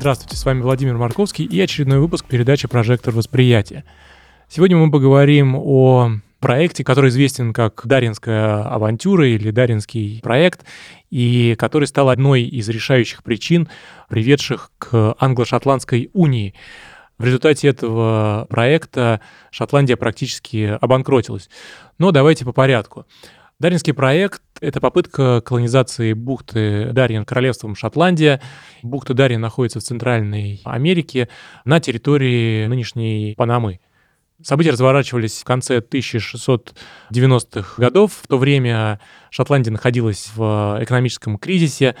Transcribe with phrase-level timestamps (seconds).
[0.00, 3.84] Здравствуйте, с вами Владимир Марковский и очередной выпуск передачи «Прожектор восприятия».
[4.48, 10.64] Сегодня мы поговорим о проекте, который известен как Даринская авантюра или Даринский проект,
[11.10, 13.68] и который стал одной из решающих причин,
[14.08, 16.54] приведших к англо-шотландской унии.
[17.18, 19.20] В результате этого проекта
[19.50, 21.50] Шотландия практически обанкротилась.
[21.98, 23.04] Но давайте по порядку.
[23.60, 28.40] Даринский проект— это попытка колонизации бухты Дарьин королевством Шотландия.
[28.82, 31.28] Бухта Дарьин находится в Центральной Америке
[31.66, 33.80] на территории нынешней Панамы.
[34.42, 38.14] События разворачивались в конце 1690-х годов.
[38.22, 41.96] В то время Шотландия находилась в экономическом кризисе,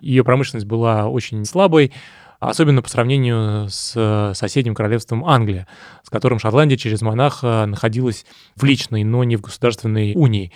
[0.00, 1.92] ее промышленность была очень слабой,
[2.40, 5.68] особенно по сравнению с соседним королевством Англия,
[6.02, 10.50] с которым Шотландия через монаха находилась в личной, но не в государственной унии.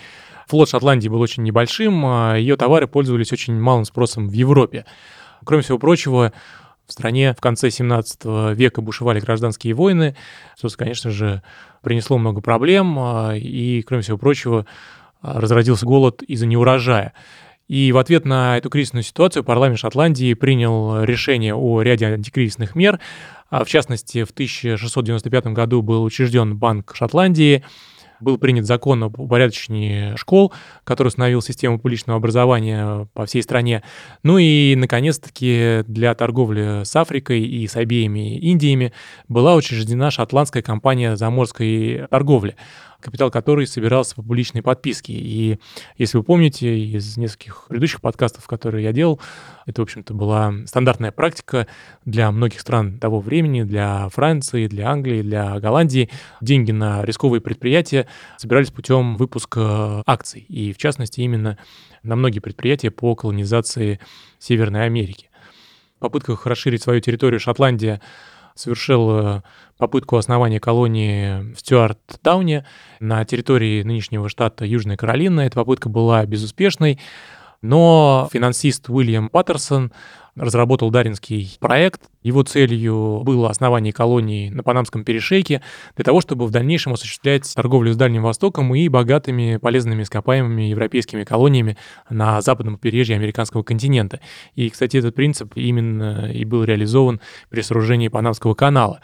[0.49, 4.85] Флот Шотландии был очень небольшим, а ее товары пользовались очень малым спросом в Европе.
[5.45, 6.33] Кроме всего прочего,
[6.87, 10.15] в стране в конце 17 века бушевали гражданские войны,
[10.57, 11.43] что, конечно же,
[11.83, 14.65] принесло много проблем, а, и, кроме всего прочего,
[15.21, 17.13] разродился голод из-за неурожая.
[17.67, 22.99] И в ответ на эту кризисную ситуацию парламент Шотландии принял решение о ряде антикризисных мер.
[23.51, 27.63] А, в частности, в 1695 году был учрежден Банк Шотландии,
[28.19, 30.53] был принят закон об упорядочении школ,
[30.83, 33.83] который установил систему публичного образования по всей стране.
[34.23, 38.93] Ну и, наконец-таки, для торговли с Африкой и с обеими Индиями
[39.27, 42.55] была учреждена шотландская компания заморской торговли
[42.99, 45.13] капитал которой собирался по публичной подписке.
[45.13, 45.59] И
[45.97, 49.19] если вы помните из нескольких предыдущих подкастов, которые я делал,
[49.65, 51.67] это, в общем-то, была стандартная практика
[52.05, 56.09] для многих стран того времени, для Франции, для Англии, для Голландии.
[56.41, 60.45] Деньги на рисковые предприятия собирались путем выпуска акций.
[60.49, 61.57] И, в частности, именно
[62.03, 63.99] на многие предприятия по колонизации
[64.39, 65.29] Северной Америки.
[65.97, 68.01] В попытках расширить свою территорию Шотландия
[68.59, 69.41] совершил э,
[69.77, 72.65] попытку основания колонии в Стюарт-Тауне
[72.99, 75.41] на территории нынешнего штата Южная Каролина.
[75.41, 76.99] Эта попытка была безуспешной,
[77.61, 79.91] но финансист Уильям Паттерсон
[80.35, 82.01] разработал Даринский проект.
[82.23, 85.61] Его целью было основание колонии на Панамском перешейке
[85.95, 91.23] для того, чтобы в дальнейшем осуществлять торговлю с Дальним Востоком и богатыми полезными ископаемыми европейскими
[91.23, 91.77] колониями
[92.09, 94.21] на западном побережье американского континента.
[94.55, 97.19] И, кстати, этот принцип именно и был реализован
[97.49, 99.01] при сооружении Панамского канала.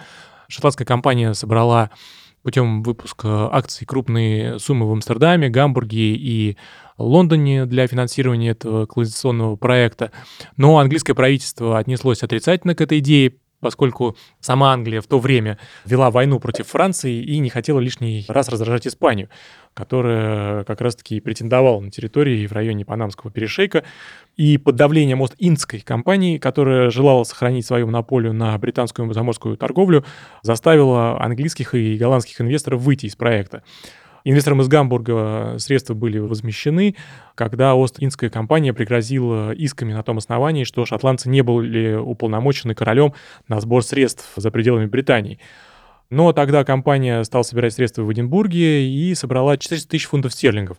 [0.48, 1.90] Шотландская компания собрала
[2.46, 6.58] путем выпуска акций крупные суммы в Амстердаме, Гамбурге и
[7.00, 10.12] Лондоне для финансирования этого колонизационного проекта.
[10.56, 13.34] Но английское правительство отнеслось отрицательно к этой идее,
[13.66, 18.48] поскольку сама Англия в то время вела войну против Франции и не хотела лишний раз
[18.48, 19.28] раздражать Испанию,
[19.74, 23.84] которая как раз-таки претендовала на территории в районе Панамского перешейка.
[24.38, 30.06] И под давлением Ост-Индской компании, которая желала сохранить свою монополию на британскую заморскую торговлю,
[30.44, 33.64] заставила английских и голландских инвесторов выйти из проекта.
[34.28, 36.96] Инвесторам из Гамбурга средства были возмещены,
[37.36, 43.14] когда Ост-Индская компания пригрозила исками на том основании, что шотландцы не были уполномочены королем
[43.48, 45.40] на сбор средств за пределами Британии.
[46.10, 50.78] Но тогда компания стала собирать средства в Эдинбурге и собрала 400 тысяч фунтов стерлингов.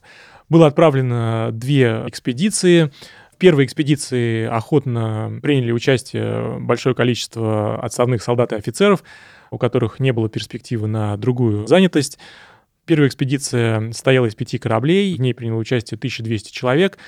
[0.49, 2.91] Было отправлено две экспедиции.
[3.33, 9.05] В первой экспедиции охотно приняли участие большое количество отставных солдат и офицеров,
[9.53, 12.19] у которых не было перспективы на другую занятость.
[12.86, 16.98] Первая экспедиция состояла из пяти кораблей, в ней приняло участие 1200 человек.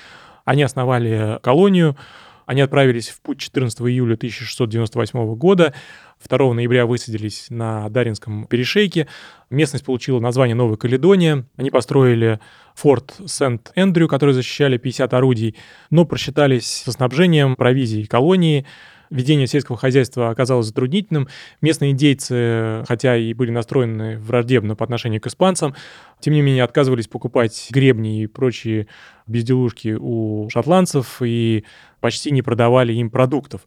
[0.43, 1.95] Они основали колонию,
[2.45, 5.73] они отправились в путь 14 июля 1698 года.
[6.27, 9.07] 2 ноября высадились на Даринском перешейке.
[9.49, 11.45] Местность получила название Новая Каледония.
[11.55, 12.41] Они построили
[12.75, 15.55] форт Сент-Эндрю, который защищали 50 орудий,
[15.91, 18.65] но просчитались со снабжением, провизией колонии
[19.09, 21.27] ведение сельского хозяйства оказалось затруднительным.
[21.61, 25.75] Местные индейцы, хотя и были настроены враждебно по отношению к испанцам,
[26.19, 28.87] тем не менее отказывались покупать гребни и прочие
[29.27, 31.63] безделушки у шотландцев и
[31.99, 33.61] почти не продавали им продуктов.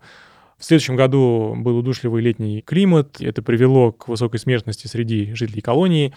[0.58, 6.14] В следующем году был удушливый летний климат, это привело к высокой смертности среди жителей колонии.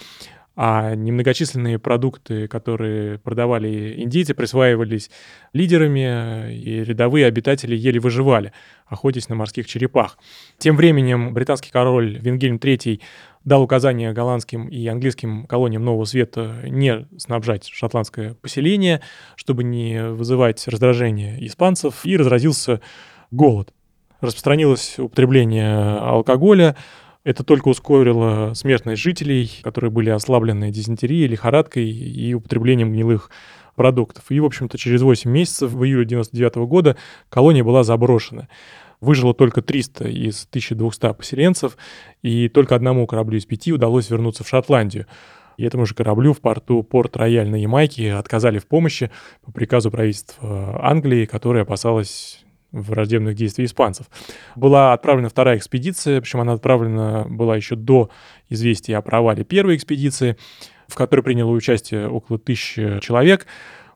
[0.55, 5.11] А немногочисленные продукты, которые продавали индейцы, присваивались
[5.53, 8.53] лидерами, и рядовые обитатели еле выживали,
[8.87, 10.17] охотясь на морских черепах.
[10.57, 13.01] Тем временем британский король Венгельм III
[13.43, 19.01] дал указание голландским и английским колониям Нового Света не снабжать шотландское поселение,
[19.35, 22.81] чтобы не вызывать раздражение испанцев, и разразился
[23.31, 23.71] голод.
[24.21, 26.75] Распространилось употребление алкоголя,
[27.25, 33.31] это только ускорило смертность жителей, которые были ослаблены дизентерией, лихорадкой и употреблением гнилых
[33.75, 34.25] продуктов.
[34.29, 36.97] И, в общем-то, через 8 месяцев, в июле 99 года,
[37.29, 38.47] колония была заброшена.
[39.01, 41.77] Выжило только 300 из 1200 поселенцев,
[42.21, 45.07] и только одному кораблю из пяти удалось вернуться в Шотландию.
[45.57, 49.09] И этому же кораблю в порту Порт-Рояль на Ямайке отказали в помощи
[49.43, 52.44] по приказу правительства Англии, которое опасалось
[52.81, 54.07] враждебных действий испанцев.
[54.55, 58.09] Была отправлена вторая экспедиция, причем она отправлена была еще до
[58.49, 60.37] известия о провале первой экспедиции,
[60.87, 63.47] в которой приняло участие около тысячи человек.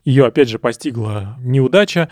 [0.06, 2.10] Ее, опять же, постигла неудача,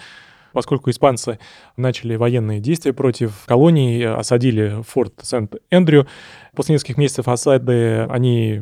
[0.54, 1.40] поскольку испанцы
[1.78, 6.08] начали военные действия против колонии, осадили форт Сент-Эндрю.
[6.56, 8.62] После нескольких месяцев осады они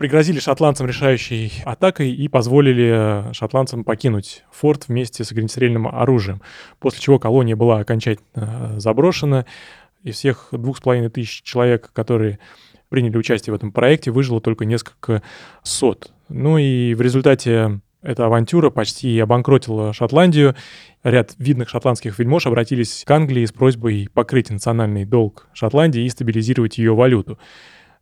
[0.00, 6.40] пригрозили шотландцам решающей атакой и позволили шотландцам покинуть форт вместе с огнестрельным оружием,
[6.78, 9.44] после чего колония была окончательно заброшена,
[10.02, 12.38] и всех двух с половиной тысяч человек, которые
[12.88, 15.22] приняли участие в этом проекте, выжило только несколько
[15.62, 16.14] сот.
[16.30, 20.56] Ну и в результате эта авантюра почти обанкротила Шотландию.
[21.02, 26.78] Ряд видных шотландских вельмож обратились к Англии с просьбой покрыть национальный долг Шотландии и стабилизировать
[26.78, 27.38] ее валюту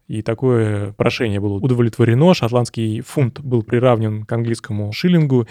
[0.09, 2.35] и такое прошение было удовлетворено.
[2.35, 5.47] Шотландский фунт был приравнен к английскому шиллингу,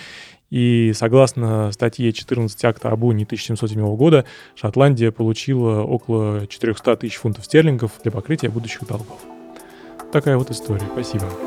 [0.49, 4.25] и согласно статье 14 акта об уни 1707 года,
[4.55, 9.19] Шотландия получила около 400 тысяч фунтов стерлингов для покрытия будущих долгов.
[10.11, 10.87] Такая вот история.
[10.93, 11.46] Спасибо.